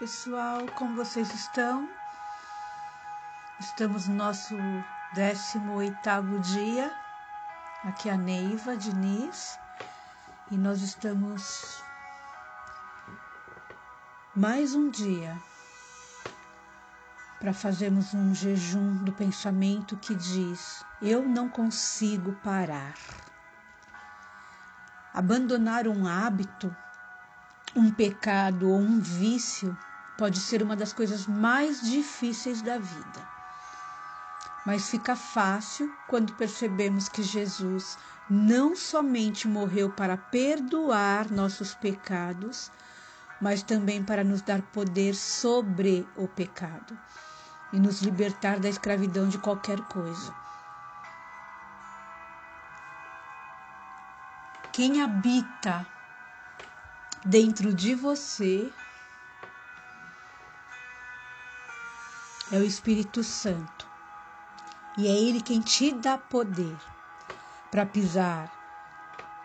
pessoal, 0.00 0.66
como 0.76 0.96
vocês 0.96 1.30
estão? 1.34 1.86
Estamos 3.60 4.08
no 4.08 4.14
nosso 4.14 4.56
18º 5.14 6.40
dia. 6.40 6.90
Aqui 7.84 8.08
é 8.08 8.14
a 8.14 8.16
Neiva 8.16 8.78
Diniz 8.78 9.58
e 10.50 10.56
nós 10.56 10.80
estamos 10.80 11.84
mais 14.34 14.74
um 14.74 14.88
dia 14.88 15.36
para 17.38 17.52
fazermos 17.52 18.14
um 18.14 18.34
jejum 18.34 19.04
do 19.04 19.12
pensamento 19.12 19.98
que 19.98 20.14
diz: 20.14 20.82
eu 21.02 21.28
não 21.28 21.46
consigo 21.46 22.32
parar. 22.42 22.94
Abandonar 25.12 25.86
um 25.86 26.06
hábito 26.06 26.74
um 27.76 27.90
pecado 27.90 28.68
ou 28.68 28.78
um 28.78 28.98
vício 28.98 29.76
pode 30.20 30.38
ser 30.38 30.62
uma 30.62 30.76
das 30.76 30.92
coisas 30.92 31.26
mais 31.26 31.80
difíceis 31.80 32.60
da 32.60 32.76
vida. 32.76 33.28
Mas 34.66 34.90
fica 34.90 35.16
fácil 35.16 35.90
quando 36.06 36.34
percebemos 36.34 37.08
que 37.08 37.22
Jesus 37.22 37.96
não 38.28 38.76
somente 38.76 39.48
morreu 39.48 39.88
para 39.90 40.18
perdoar 40.18 41.30
nossos 41.30 41.72
pecados, 41.72 42.70
mas 43.40 43.62
também 43.62 44.04
para 44.04 44.22
nos 44.22 44.42
dar 44.42 44.60
poder 44.60 45.14
sobre 45.14 46.06
o 46.14 46.28
pecado 46.28 46.98
e 47.72 47.80
nos 47.80 48.02
libertar 48.02 48.60
da 48.60 48.68
escravidão 48.68 49.26
de 49.26 49.38
qualquer 49.38 49.80
coisa. 49.88 50.34
Quem 54.70 55.02
habita 55.02 55.86
dentro 57.24 57.72
de 57.72 57.94
você 57.94 58.70
é 62.52 62.58
o 62.58 62.64
Espírito 62.64 63.22
Santo. 63.22 63.88
E 64.98 65.06
é 65.06 65.10
Ele 65.10 65.40
quem 65.40 65.60
te 65.60 65.92
dá 65.92 66.18
poder 66.18 66.76
para 67.70 67.86
pisar 67.86 68.52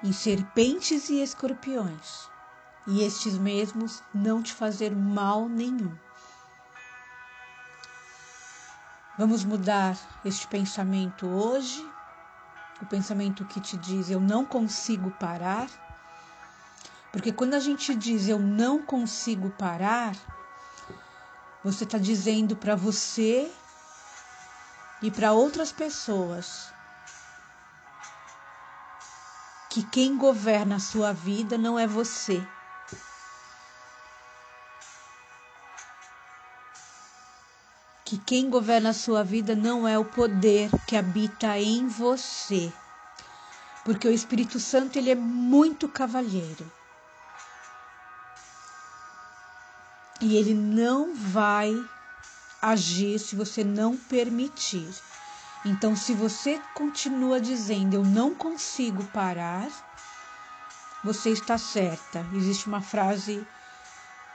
em 0.03 0.11
serpentes 0.11 1.09
e 1.09 1.21
escorpiões, 1.21 2.29
e 2.87 3.03
estes 3.03 3.37
mesmos 3.37 4.03
não 4.13 4.41
te 4.41 4.53
fazer 4.53 4.95
mal 4.95 5.47
nenhum. 5.47 5.95
Vamos 9.17 9.45
mudar 9.45 9.97
este 10.25 10.45
pensamento 10.47 11.25
hoje, 11.25 11.87
o 12.81 12.85
pensamento 12.85 13.45
que 13.45 13.61
te 13.61 13.77
diz 13.77 14.09
eu 14.09 14.19
não 14.19 14.45
consigo 14.45 15.09
parar 15.11 15.69
porque 17.15 17.31
quando 17.31 17.53
a 17.53 17.61
gente 17.61 17.95
diz 17.95 18.27
eu 18.27 18.37
não 18.37 18.81
consigo 18.81 19.49
parar, 19.51 20.13
você 21.65 21.83
está 21.83 21.97
dizendo 21.97 22.55
para 22.55 22.75
você 22.75 23.51
e 25.01 25.09
para 25.09 25.31
outras 25.31 25.71
pessoas 25.71 26.71
que 29.71 29.81
quem 29.81 30.15
governa 30.15 30.75
a 30.75 30.79
sua 30.79 31.11
vida 31.11 31.57
não 31.57 31.79
é 31.79 31.87
você. 31.87 32.39
Que 38.05 38.19
quem 38.19 38.47
governa 38.47 38.91
a 38.91 38.93
sua 38.93 39.23
vida 39.23 39.55
não 39.55 39.87
é 39.87 39.97
o 39.97 40.05
poder 40.05 40.69
que 40.85 40.95
habita 40.95 41.57
em 41.57 41.87
você. 41.87 42.71
Porque 43.83 44.07
o 44.07 44.11
Espírito 44.11 44.59
Santo 44.59 44.99
ele 44.99 45.09
é 45.09 45.15
muito 45.15 45.89
cavalheiro. 45.89 46.71
E 50.25 50.37
ele 50.37 50.55
não 50.55 51.13
vai 51.13 51.71
agir 52.59 53.19
se 53.19 53.35
você 53.35 53.63
não 53.63 53.95
permitir. 53.95 54.89
Então, 55.63 55.95
se 55.95 56.15
você 56.15 56.59
continua 56.73 57.39
dizendo 57.39 57.93
eu 57.93 58.03
não 58.03 58.33
consigo 58.33 59.03
parar, 59.13 59.69
você 61.03 61.29
está 61.29 61.59
certa. 61.59 62.25
Existe 62.33 62.65
uma 62.65 62.81
frase 62.81 63.45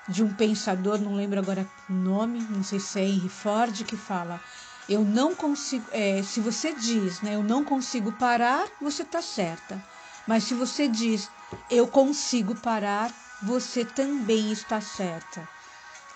de 0.09 0.23
um 0.23 0.33
pensador, 0.33 1.01
não 1.01 1.17
lembro 1.17 1.41
agora 1.41 1.67
o 1.89 1.93
nome, 1.93 2.39
não 2.49 2.63
sei 2.63 2.79
se 2.79 3.01
é 3.01 3.05
Henry 3.05 3.29
Ford, 3.29 3.83
que 3.85 3.97
fala: 3.97 4.41
Eu 4.89 5.05
não 5.05 5.35
consigo. 5.35 5.87
É, 5.91 6.23
se 6.23 6.39
você 6.39 6.73
diz, 6.73 7.21
né, 7.21 7.35
eu 7.35 7.43
não 7.43 7.65
consigo 7.65 8.13
parar, 8.13 8.69
você 8.81 9.03
está 9.03 9.21
certa. 9.21 9.83
Mas 10.25 10.45
se 10.45 10.55
você 10.55 10.87
diz, 10.87 11.29
eu 11.69 11.89
consigo 11.89 12.55
parar, 12.55 13.13
você 13.43 13.85
também 13.85 14.53
está 14.53 14.81
certa. 14.81 15.49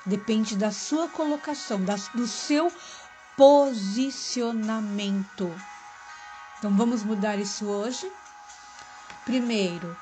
Depende 0.07 0.57
da 0.57 0.71
sua 0.71 1.09
colocação, 1.09 1.81
do 2.15 2.27
seu 2.27 2.71
posicionamento. 3.37 5.55
Então 6.59 6.77
vamos 6.77 7.03
mudar 7.03 7.39
isso 7.39 7.67
hoje. 7.67 8.11
Primeiro, 9.25 9.97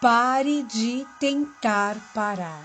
pare 0.00 0.62
de 0.62 1.06
tentar 1.18 1.98
parar. 2.14 2.64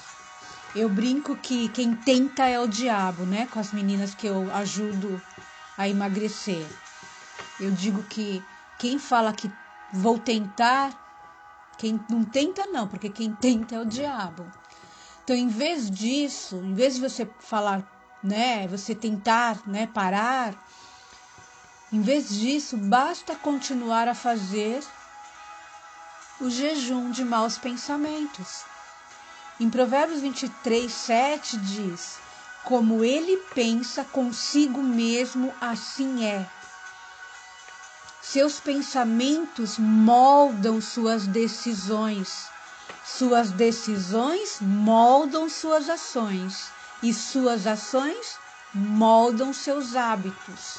Eu 0.76 0.88
brinco 0.88 1.36
que 1.36 1.68
quem 1.70 1.96
tenta 1.96 2.46
é 2.46 2.60
o 2.60 2.68
diabo, 2.68 3.26
né? 3.26 3.48
Com 3.48 3.60
as 3.60 3.74
meninas 3.74 4.14
que 4.14 4.28
eu 4.28 4.54
ajudo 4.54 5.20
a 5.78 5.90
emagrecer. 5.90 6.68
Eu 7.60 7.72
digo 7.72 8.04
que 8.04 8.46
quem 8.78 9.00
fala 9.00 9.34
que 9.34 9.52
vou 9.92 10.20
tentar, 10.20 10.94
quem 11.78 12.00
não 12.10 12.24
tenta 12.24 12.68
não, 12.68 12.88
porque 12.88 13.10
quem 13.10 13.34
tenta 13.34 13.76
é 13.76 13.80
o 13.80 13.86
diabo. 13.86 14.46
Então, 15.30 15.38
em 15.38 15.48
vez 15.48 15.92
disso, 15.92 16.56
em 16.66 16.74
vez 16.74 16.96
de 16.96 17.02
você 17.02 17.24
falar, 17.38 17.88
né, 18.24 18.68
você 18.68 18.96
tentar, 18.96 19.62
né, 19.68 19.86
parar, 19.86 20.56
em 21.94 22.02
vez 22.02 22.30
disso, 22.30 22.76
basta 22.76 23.36
continuar 23.36 24.08
a 24.08 24.16
fazer 24.16 24.84
o 26.42 26.50
jejum 26.50 27.12
de 27.12 27.24
maus 27.24 27.60
pensamentos. 27.60 28.64
Em 29.60 29.70
Provérbios 29.70 30.22
23, 30.22 30.92
7 30.92 31.58
diz: 31.58 32.18
Como 32.64 33.04
ele 33.04 33.38
pensa 33.54 34.04
consigo 34.06 34.82
mesmo, 34.82 35.54
assim 35.62 36.26
é. 36.26 36.50
Seus 38.20 38.60
pensamentos 38.60 39.78
moldam 39.78 40.82
suas 40.82 41.28
decisões. 41.28 42.50
Suas 43.18 43.52
decisões 43.52 44.60
moldam 44.62 45.50
suas 45.50 45.90
ações 45.90 46.72
e 47.02 47.14
suas 47.14 47.66
ações 47.66 48.38
moldam 48.74 49.52
seus 49.52 49.96
hábitos. 49.96 50.78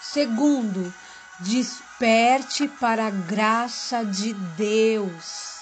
Segundo, 0.00 0.92
desperte 1.40 2.68
para 2.68 3.06
a 3.06 3.10
graça 3.10 4.04
de 4.04 4.32
Deus. 4.32 5.60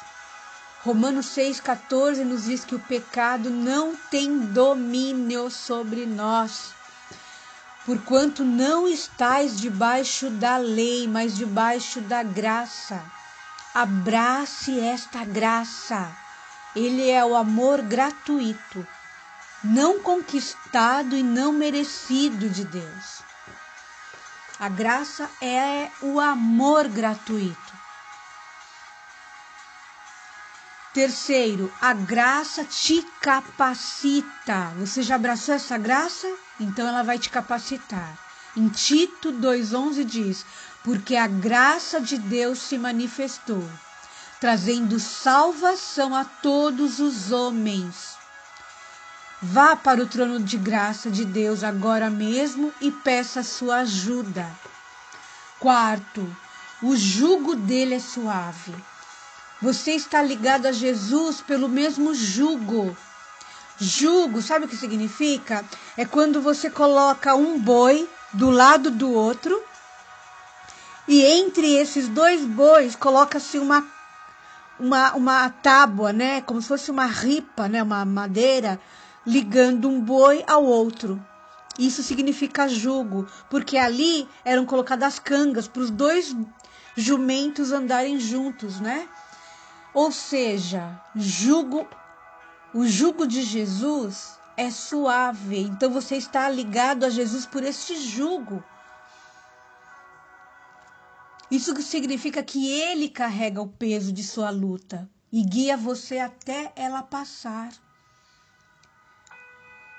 Romanos 0.82 1.26
6,14 1.26 2.24
nos 2.24 2.44
diz 2.44 2.64
que 2.64 2.74
o 2.74 2.80
pecado 2.80 3.50
não 3.50 3.96
tem 4.10 4.38
domínio 4.38 5.50
sobre 5.50 6.06
nós, 6.06 6.72
porquanto 7.84 8.44
não 8.44 8.86
estais 8.86 9.58
debaixo 9.58 10.30
da 10.30 10.56
lei, 10.56 11.08
mas 11.08 11.36
debaixo 11.36 12.00
da 12.00 12.22
graça. 12.22 13.02
Abrace 13.74 14.80
esta 14.80 15.24
graça. 15.24 16.10
Ele 16.74 17.08
é 17.08 17.24
o 17.24 17.36
amor 17.36 17.82
gratuito, 17.82 18.86
não 19.62 20.00
conquistado 20.00 21.16
e 21.16 21.22
não 21.22 21.52
merecido 21.52 22.48
de 22.48 22.64
Deus. 22.64 23.22
A 24.58 24.68
graça 24.68 25.30
é 25.40 25.88
o 26.02 26.18
amor 26.18 26.88
gratuito. 26.88 27.80
Terceiro, 30.92 31.72
a 31.80 31.92
graça 31.92 32.64
te 32.64 33.02
capacita. 33.20 34.72
Você 34.78 35.02
já 35.02 35.14
abraçou 35.14 35.54
essa 35.54 35.78
graça? 35.78 36.26
Então 36.58 36.88
ela 36.88 37.04
vai 37.04 37.20
te 37.20 37.30
capacitar. 37.30 38.29
Em 38.56 38.68
Tito 38.68 39.32
2,11 39.32 40.04
diz: 40.04 40.44
porque 40.82 41.16
a 41.16 41.26
graça 41.26 42.00
de 42.00 42.16
Deus 42.16 42.58
se 42.58 42.78
manifestou, 42.78 43.62
trazendo 44.40 44.98
salvação 44.98 46.14
a 46.14 46.24
todos 46.24 46.98
os 46.98 47.30
homens. 47.32 48.18
Vá 49.42 49.74
para 49.76 50.02
o 50.02 50.06
trono 50.06 50.40
de 50.40 50.58
graça 50.58 51.10
de 51.10 51.24
Deus 51.24 51.64
agora 51.64 52.10
mesmo 52.10 52.72
e 52.80 52.90
peça 52.90 53.42
sua 53.42 53.78
ajuda. 53.78 54.50
Quarto, 55.58 56.36
o 56.82 56.96
jugo 56.96 57.54
dele 57.54 57.94
é 57.94 58.00
suave. 58.00 58.74
Você 59.62 59.92
está 59.92 60.22
ligado 60.22 60.66
a 60.66 60.72
Jesus 60.72 61.42
pelo 61.42 61.68
mesmo 61.68 62.14
jugo. 62.14 62.96
Jugo, 63.78 64.42
sabe 64.42 64.64
o 64.64 64.68
que 64.68 64.76
significa? 64.76 65.64
É 65.96 66.04
quando 66.04 66.40
você 66.40 66.70
coloca 66.70 67.34
um 67.34 67.58
boi 67.58 68.08
do 68.32 68.50
lado 68.50 68.90
do 68.90 69.12
outro 69.12 69.62
e 71.08 71.24
entre 71.24 71.74
esses 71.74 72.08
dois 72.08 72.44
bois 72.44 72.94
coloca-se 72.94 73.58
uma 73.58 73.84
uma, 74.78 75.12
uma 75.12 75.50
tábua, 75.50 76.12
né? 76.12 76.40
Como 76.40 76.62
se 76.62 76.68
fosse 76.68 76.90
uma 76.90 77.04
ripa, 77.04 77.68
né? 77.68 77.82
Uma 77.82 78.04
madeira 78.04 78.80
ligando 79.26 79.88
um 79.88 80.00
boi 80.00 80.42
ao 80.46 80.64
outro. 80.64 81.22
Isso 81.78 82.02
significa 82.02 82.68
jugo, 82.68 83.26
porque 83.48 83.76
ali 83.76 84.28
eram 84.44 84.64
colocadas 84.64 85.18
cangas 85.18 85.68
para 85.68 85.82
os 85.82 85.90
dois 85.90 86.34
jumentos 86.96 87.72
andarem 87.72 88.18
juntos, 88.18 88.80
né? 88.80 89.08
Ou 89.92 90.10
seja, 90.10 91.00
jugo, 91.14 91.86
o 92.72 92.86
jugo 92.86 93.26
de 93.26 93.42
Jesus 93.42 94.38
é 94.60 94.70
suave. 94.70 95.62
Então 95.62 95.90
você 95.90 96.16
está 96.16 96.46
ligado 96.48 97.04
a 97.04 97.10
Jesus 97.10 97.46
por 97.46 97.64
este 97.64 97.96
jugo. 97.96 98.62
Isso 101.50 101.74
significa 101.80 102.42
que 102.42 102.70
ele 102.70 103.08
carrega 103.08 103.62
o 103.62 103.66
peso 103.66 104.12
de 104.12 104.22
sua 104.22 104.50
luta 104.50 105.08
e 105.32 105.42
guia 105.42 105.78
você 105.78 106.18
até 106.18 106.72
ela 106.76 107.02
passar. 107.02 107.70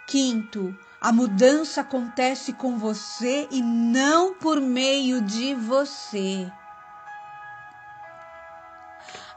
Quinto, 0.08 0.78
a 1.02 1.12
mudança 1.12 1.82
acontece 1.82 2.54
com 2.54 2.78
você 2.78 3.48
e 3.50 3.64
não 3.64 4.36
por 4.36 4.62
meio 4.62 5.22
de 5.22 5.56
você. 5.56 6.52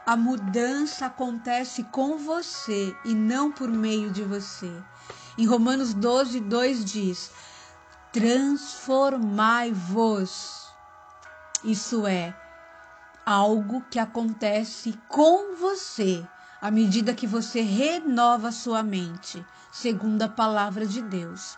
A 0.05 0.15
mudança 0.15 1.07
acontece 1.07 1.83
com 1.83 2.17
você 2.17 2.95
e 3.05 3.15
não 3.15 3.51
por 3.51 3.69
meio 3.69 4.11
de 4.11 4.23
você. 4.23 4.71
Em 5.37 5.45
Romanos 5.45 5.93
12, 5.93 6.39
2 6.41 6.85
diz: 6.85 7.31
Transformai-vos 8.13 10.65
isso 11.65 12.05
é 12.05 12.31
algo 13.25 13.81
que 13.89 13.97
acontece 13.97 14.93
com 15.07 15.55
você 15.55 16.23
à 16.61 16.69
medida 16.69 17.11
que 17.11 17.25
você 17.25 17.61
renova 17.61 18.51
sua 18.51 18.83
mente, 18.83 19.43
segundo 19.71 20.21
a 20.21 20.29
palavra 20.29 20.85
de 20.85 21.01
Deus. 21.01 21.57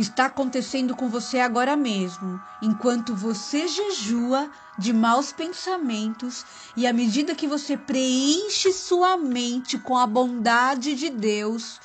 Está 0.00 0.24
acontecendo 0.24 0.96
com 0.96 1.10
você 1.10 1.40
agora 1.40 1.76
mesmo, 1.76 2.40
enquanto 2.62 3.14
você 3.14 3.68
jejua 3.68 4.50
de 4.78 4.94
maus 4.94 5.30
pensamentos 5.30 6.42
e 6.74 6.86
à 6.86 6.92
medida 6.92 7.34
que 7.34 7.46
você 7.46 7.76
preenche 7.76 8.72
sua 8.72 9.18
mente 9.18 9.76
com 9.76 9.98
a 9.98 10.06
bondade 10.06 10.94
de 10.94 11.10
Deus, 11.10 11.78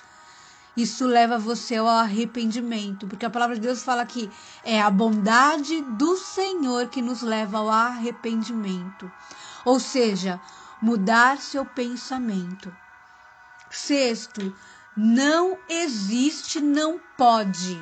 isso 0.77 1.05
leva 1.05 1.37
você 1.37 1.75
ao 1.75 1.89
arrependimento, 1.89 3.05
porque 3.05 3.25
a 3.25 3.29
palavra 3.29 3.55
de 3.55 3.61
Deus 3.61 3.83
fala 3.83 4.05
que 4.05 4.31
é 4.63 4.81
a 4.81 4.89
bondade 4.89 5.81
do 5.81 6.15
Senhor 6.15 6.87
que 6.87 7.01
nos 7.01 7.21
leva 7.21 7.57
ao 7.57 7.69
arrependimento. 7.69 9.11
Ou 9.65 9.77
seja, 9.77 10.39
mudar 10.81 11.41
seu 11.41 11.65
pensamento. 11.65 12.73
Sexto, 13.69 14.55
não 14.95 15.57
existe, 15.67 16.61
não 16.61 16.97
pode. 17.17 17.77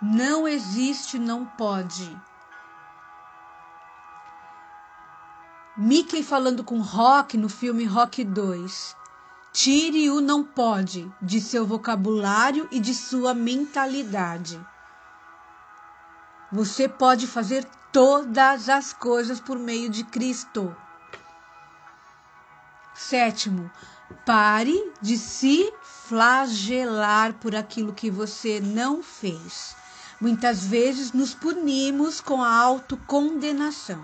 Não 0.00 0.46
existe, 0.46 1.18
não 1.18 1.46
pode. 1.46 2.14
Mickey 5.74 6.22
falando 6.22 6.62
com 6.62 6.80
Rock 6.80 7.38
no 7.38 7.48
filme 7.48 7.84
Rock 7.84 8.22
2. 8.22 8.94
Tire 9.54 10.10
o 10.10 10.20
não 10.20 10.44
pode 10.44 11.10
de 11.20 11.40
seu 11.40 11.66
vocabulário 11.66 12.68
e 12.70 12.78
de 12.78 12.94
sua 12.94 13.32
mentalidade. 13.32 14.60
Você 16.52 16.86
pode 16.86 17.26
fazer 17.26 17.64
todas 17.90 18.68
as 18.68 18.92
coisas 18.92 19.40
por 19.40 19.58
meio 19.58 19.88
de 19.88 20.04
Cristo. 20.04 20.76
Sétimo, 22.94 23.70
pare 24.26 24.92
de 25.00 25.16
se 25.16 25.72
flagelar 25.82 27.32
por 27.34 27.56
aquilo 27.56 27.94
que 27.94 28.10
você 28.10 28.60
não 28.60 29.02
fez. 29.02 29.74
Muitas 30.20 30.64
vezes 30.64 31.12
nos 31.12 31.34
punimos 31.34 32.20
com 32.20 32.42
a 32.42 32.54
autocondenação. 32.54 34.02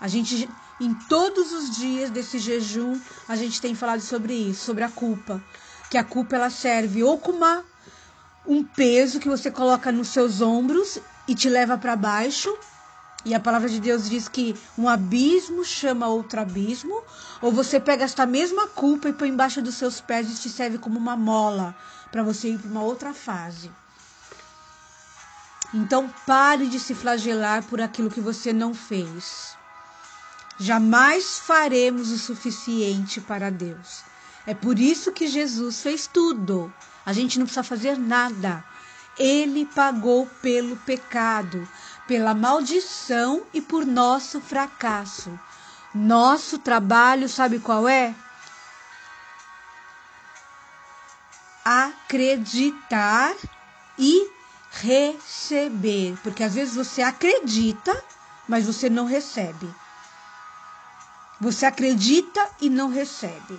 A 0.00 0.06
gente 0.06 0.48
em 0.80 0.94
todos 0.94 1.52
os 1.52 1.76
dias 1.76 2.08
desse 2.08 2.38
jejum, 2.38 3.00
a 3.26 3.34
gente 3.34 3.60
tem 3.60 3.74
falado 3.74 4.00
sobre 4.00 4.32
isso, 4.32 4.64
sobre 4.64 4.84
a 4.84 4.88
culpa. 4.88 5.42
Que 5.90 5.98
a 5.98 6.04
culpa 6.04 6.36
ela 6.36 6.50
serve 6.50 7.02
ou 7.02 7.18
como 7.18 7.38
uma, 7.38 7.64
um 8.46 8.62
peso 8.62 9.18
que 9.18 9.28
você 9.28 9.50
coloca 9.50 9.90
nos 9.90 10.08
seus 10.08 10.40
ombros 10.40 11.00
e 11.26 11.34
te 11.34 11.48
leva 11.48 11.76
para 11.76 11.96
baixo. 11.96 12.56
E 13.24 13.34
a 13.34 13.40
palavra 13.40 13.68
de 13.68 13.80
Deus 13.80 14.08
diz 14.08 14.28
que 14.28 14.54
um 14.78 14.88
abismo 14.88 15.64
chama 15.64 16.06
outro 16.06 16.40
abismo, 16.40 17.02
ou 17.42 17.50
você 17.50 17.80
pega 17.80 18.04
esta 18.04 18.24
mesma 18.24 18.68
culpa 18.68 19.08
e 19.08 19.12
põe 19.12 19.28
embaixo 19.28 19.60
dos 19.60 19.74
seus 19.74 20.00
pés 20.00 20.30
e 20.30 20.40
te 20.40 20.48
serve 20.48 20.78
como 20.78 20.96
uma 20.96 21.16
mola 21.16 21.74
para 22.12 22.22
você 22.22 22.50
ir 22.50 22.58
para 22.58 22.70
uma 22.70 22.82
outra 22.82 23.12
fase. 23.12 23.68
Então 25.72 26.08
pare 26.26 26.66
de 26.66 26.80
se 26.80 26.94
flagelar 26.94 27.62
por 27.64 27.80
aquilo 27.80 28.10
que 28.10 28.20
você 28.20 28.52
não 28.52 28.72
fez. 28.72 29.56
Jamais 30.58 31.38
faremos 31.38 32.10
o 32.10 32.18
suficiente 32.18 33.20
para 33.20 33.50
Deus. 33.50 34.02
É 34.46 34.54
por 34.54 34.78
isso 34.78 35.12
que 35.12 35.26
Jesus 35.26 35.82
fez 35.82 36.06
tudo. 36.06 36.72
A 37.04 37.12
gente 37.12 37.38
não 37.38 37.44
precisa 37.44 37.62
fazer 37.62 37.98
nada. 37.98 38.64
Ele 39.18 39.66
pagou 39.66 40.26
pelo 40.40 40.76
pecado, 40.78 41.68
pela 42.06 42.34
maldição 42.34 43.42
e 43.52 43.60
por 43.60 43.84
nosso 43.84 44.40
fracasso. 44.40 45.38
Nosso 45.94 46.58
trabalho, 46.58 47.28
sabe 47.28 47.58
qual 47.58 47.88
é? 47.88 48.14
Acreditar 51.64 53.34
e 53.98 54.37
receber. 54.80 56.16
Porque 56.22 56.42
às 56.42 56.54
vezes 56.54 56.74
você 56.74 57.02
acredita, 57.02 58.04
mas 58.48 58.66
você 58.66 58.88
não 58.88 59.04
recebe. 59.04 59.68
Você 61.40 61.66
acredita 61.66 62.48
e 62.60 62.68
não 62.68 62.88
recebe. 62.88 63.58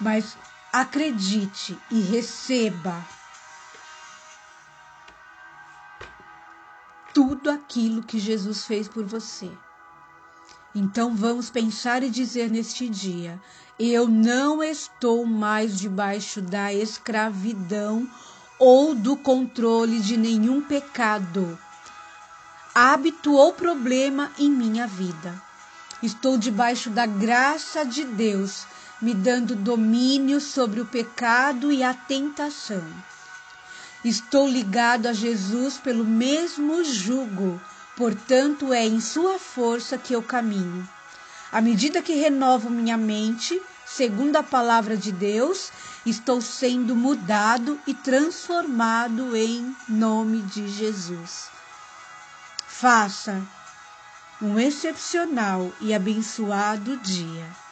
Mas 0.00 0.36
acredite 0.72 1.78
e 1.90 2.00
receba 2.00 3.04
tudo 7.14 7.48
aquilo 7.50 8.02
que 8.02 8.18
Jesus 8.18 8.66
fez 8.66 8.88
por 8.88 9.04
você. 9.06 9.50
Então 10.74 11.14
vamos 11.14 11.50
pensar 11.50 12.02
e 12.02 12.10
dizer 12.10 12.50
neste 12.50 12.88
dia: 12.88 13.40
eu 13.78 14.08
não 14.08 14.62
estou 14.62 15.24
mais 15.24 15.78
debaixo 15.78 16.40
da 16.40 16.72
escravidão 16.72 18.08
ou 18.58 18.94
do 18.94 19.16
controle 19.16 20.00
de 20.00 20.16
nenhum 20.16 20.60
pecado 20.60 21.58
hábito 22.74 23.32
ou 23.32 23.52
problema 23.52 24.32
em 24.36 24.50
minha 24.50 24.84
vida. 24.84 25.40
Estou 26.02 26.36
debaixo 26.36 26.90
da 26.90 27.06
graça 27.06 27.84
de 27.84 28.02
Deus, 28.02 28.66
me 29.00 29.14
dando 29.14 29.54
domínio 29.54 30.40
sobre 30.40 30.80
o 30.80 30.86
pecado 30.86 31.70
e 31.70 31.84
a 31.84 31.94
tentação. 31.94 32.82
Estou 34.04 34.48
ligado 34.48 35.06
a 35.06 35.12
Jesus 35.12 35.78
pelo 35.78 36.04
mesmo 36.04 36.82
jugo, 36.82 37.60
portanto, 37.96 38.72
é 38.72 38.84
em 38.84 39.00
Sua 39.00 39.38
força 39.38 39.96
que 39.98 40.12
eu 40.12 40.22
caminho. 40.22 40.88
À 41.52 41.60
medida 41.60 42.02
que 42.02 42.14
renovo 42.14 42.68
minha 42.68 42.96
mente, 42.96 43.60
segundo 43.86 44.36
a 44.36 44.42
palavra 44.42 44.96
de 44.96 45.12
Deus, 45.12 45.70
estou 46.04 46.40
sendo 46.40 46.96
mudado 46.96 47.80
e 47.86 47.94
transformado 47.94 49.36
em 49.36 49.74
nome 49.88 50.42
de 50.42 50.68
Jesus. 50.68 51.48
Faça 52.66 53.40
um 54.42 54.58
excepcional 54.58 55.72
e 55.80 55.94
abençoado 55.94 56.96
dia. 56.98 57.63